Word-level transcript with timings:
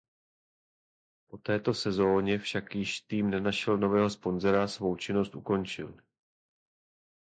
Po 1.27 1.37
této 1.37 1.73
sezóně 1.73 2.39
však 2.39 2.75
již 2.75 3.01
tým 3.01 3.29
nenašel 3.29 3.77
nového 3.77 4.09
sponzora 4.09 4.67
svou 4.67 4.95
činnost 4.95 5.35
ukončil. 5.35 5.97